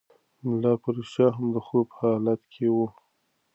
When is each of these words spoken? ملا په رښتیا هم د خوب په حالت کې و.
ملا 0.49 0.73
په 0.81 0.87
رښتیا 0.95 1.27
هم 1.35 1.47
د 1.55 1.57
خوب 1.65 1.85
په 1.91 1.95
حالت 2.01 2.41
کې 2.53 2.67
و. 2.75 2.77